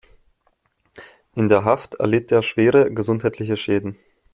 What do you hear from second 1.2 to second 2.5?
In der Haft erlitt er